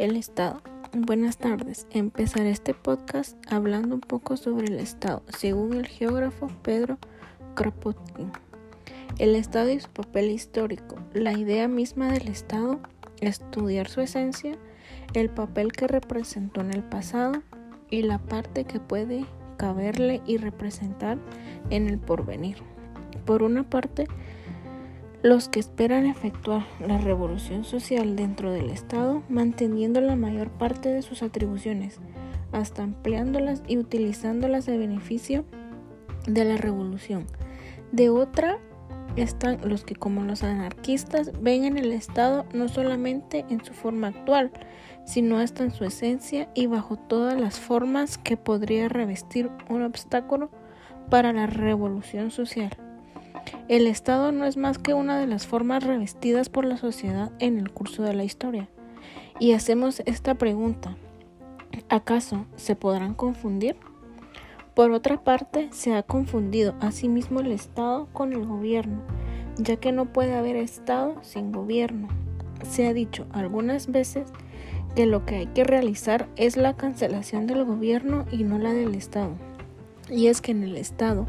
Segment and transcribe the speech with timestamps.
[0.00, 0.62] El Estado.
[0.96, 1.86] Buenas tardes.
[1.90, 6.96] Empezaré este podcast hablando un poco sobre el Estado, según el geógrafo Pedro
[7.54, 8.32] Kropotkin.
[9.18, 10.96] El Estado y su papel histórico.
[11.12, 12.80] La idea misma del Estado,
[13.20, 14.56] estudiar su esencia,
[15.12, 17.42] el papel que representó en el pasado
[17.90, 19.26] y la parte que puede
[19.58, 21.18] caberle y representar
[21.68, 22.56] en el porvenir.
[23.26, 24.06] Por una parte,
[25.22, 31.02] los que esperan efectuar la revolución social dentro del Estado, manteniendo la mayor parte de
[31.02, 31.98] sus atribuciones,
[32.52, 35.44] hasta ampliándolas y utilizándolas de beneficio
[36.26, 37.26] de la revolución.
[37.92, 38.58] De otra,
[39.16, 44.08] están los que como los anarquistas ven en el Estado no solamente en su forma
[44.08, 44.52] actual,
[45.04, 50.50] sino hasta en su esencia y bajo todas las formas que podría revestir un obstáculo
[51.10, 52.70] para la revolución social.
[53.70, 57.56] El Estado no es más que una de las formas revestidas por la sociedad en
[57.56, 58.68] el curso de la historia.
[59.38, 60.96] Y hacemos esta pregunta.
[61.88, 63.76] ¿Acaso se podrán confundir?
[64.74, 69.02] Por otra parte, se ha confundido asimismo el Estado con el gobierno,
[69.56, 72.08] ya que no puede haber Estado sin gobierno.
[72.68, 74.32] Se ha dicho algunas veces
[74.96, 78.96] que lo que hay que realizar es la cancelación del gobierno y no la del
[78.96, 79.36] Estado.
[80.10, 81.26] Y es que en el Estado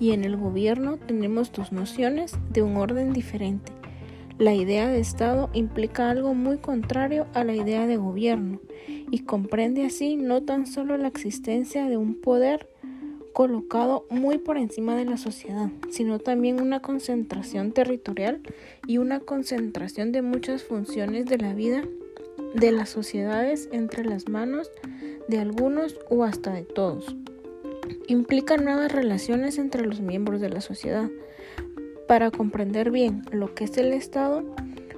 [0.00, 3.72] y en el gobierno tenemos dos nociones de un orden diferente.
[4.38, 9.86] La idea de Estado implica algo muy contrario a la idea de gobierno y comprende
[9.86, 12.68] así no tan solo la existencia de un poder
[13.32, 18.40] colocado muy por encima de la sociedad, sino también una concentración territorial
[18.88, 21.84] y una concentración de muchas funciones de la vida
[22.54, 24.70] de las sociedades entre las manos
[25.28, 27.16] de algunos o hasta de todos
[28.06, 31.08] implica nuevas relaciones entre los miembros de la sociedad.
[32.06, 34.44] Para comprender bien lo que es el Estado,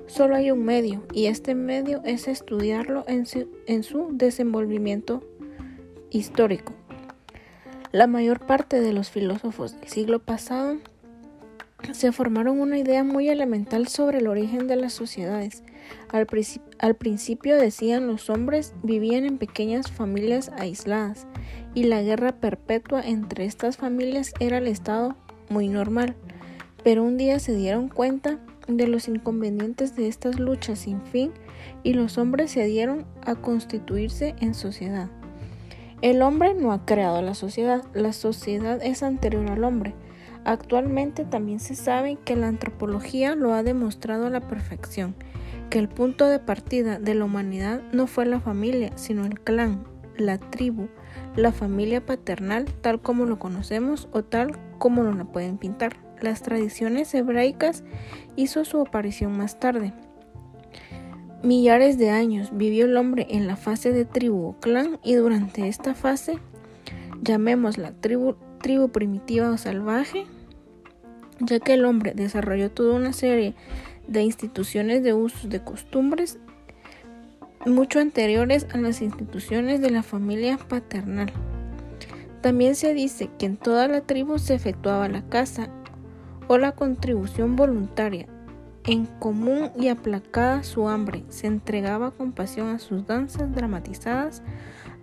[0.06, 5.22] solo hay un medio y este medio es estudiarlo en su, desenvolvimiento
[6.11, 6.73] histórico.
[7.92, 10.79] La mayor parte de los filósofos del siglo pasado
[11.92, 15.63] se formaron una idea muy elemental sobre el origen de las sociedades.
[16.11, 21.27] Al, principio decían los hombres vivían en pequeñas familias aisladas
[21.75, 25.17] y la guerra perpetua entre estas familias era el estado
[25.48, 26.17] muy normal,
[26.83, 31.33] pero un día se dieron cuenta de los inconvenientes de estas luchas sin fin
[31.83, 35.09] y los hombres se dieron a constituirse en sociedad.
[36.03, 39.95] El hombre no ha creado la sociedad, la sociedad es anterior al hombre.
[40.46, 45.17] Actualmente también se sabe que la antropología lo ha demostrado a la perfección,
[45.70, 49.83] que el punto de partida de la humanidad no fue la familia, sino el clan,
[50.17, 50.86] la tribu,
[51.35, 55.96] la familia paternal tal como lo conocemos o tal como la pueden pintar.
[56.20, 57.83] Las tradiciones hebraicas
[58.36, 59.95] hizo su aparición más tarde.
[61.42, 65.67] Millares de años vivió el hombre en la fase de tribu o clan y durante
[65.67, 66.39] esta fase,
[67.20, 70.24] llamémosla tribu, tribu primitiva o salvaje,
[71.41, 73.55] ya que el hombre desarrolló toda una serie
[74.07, 76.39] de instituciones de usos de costumbres
[77.64, 81.33] mucho anteriores a las instituciones de la familia paternal.
[82.41, 85.69] También se dice que en toda la tribu se efectuaba la caza
[86.47, 88.29] o la contribución voluntaria,
[88.85, 94.45] en común y aplacada su hambre, se entregaba con pasión a sus danzas dramatizadas.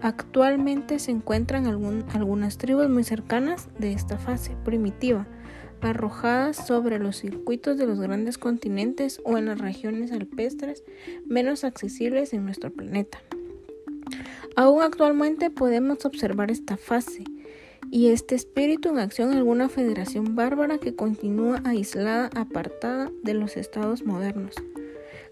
[0.01, 5.27] Actualmente se encuentran algunas tribus muy cercanas de esta fase primitiva,
[5.85, 10.83] arrojadas sobre los circuitos de los grandes continentes o en las regiones alpestres
[11.25, 13.21] menos accesibles en nuestro planeta.
[14.55, 17.23] Aún actualmente podemos observar esta fase
[17.89, 23.57] y este espíritu en acción en alguna federación bárbara que continúa aislada, apartada de los
[23.57, 24.55] estados modernos,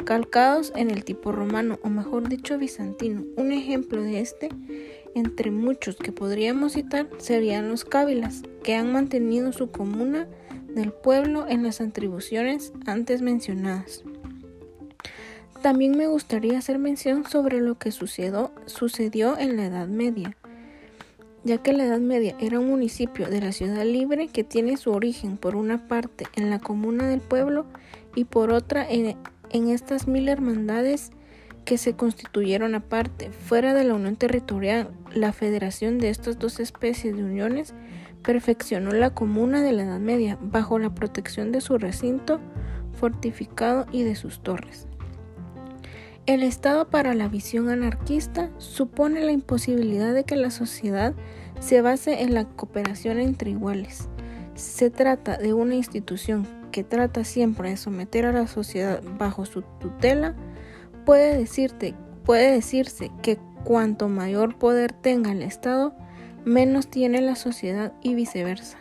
[0.05, 3.23] calcados en el tipo romano o mejor dicho bizantino.
[3.35, 4.49] Un ejemplo de este
[5.15, 10.27] entre muchos que podríamos citar serían los cávilas, que han mantenido su comuna
[10.75, 14.03] del pueblo en las atribuciones antes mencionadas.
[15.61, 18.51] También me gustaría hacer mención sobre lo que sucedió,
[19.37, 20.35] en la Edad Media,
[21.43, 24.91] ya que la Edad Media era un municipio de la ciudad libre que tiene su
[24.91, 27.65] origen por una parte en la comuna del pueblo
[28.15, 31.11] y por otra en estas mil hermandades
[31.63, 37.15] que se constituyeron aparte, fuera de la unión territorial, la federación de estas dos especies
[37.15, 37.73] de uniones
[38.23, 42.39] perfeccionó la comuna de la Edad Media bajo la protección de su recinto
[42.93, 44.87] fortificado y de sus torres.
[46.27, 51.13] El Estado para la visión anarquista supone la imposibilidad de que la sociedad
[51.59, 54.07] se base en la cooperación entre iguales.
[54.53, 59.63] Se trata de una institución que trata siempre de someter a la sociedad bajo su
[59.79, 60.35] tutela.
[61.05, 65.93] Puede decirte puede decirse que cuanto mayor poder tenga el Estado,
[66.45, 68.80] menos tiene la sociedad y viceversa.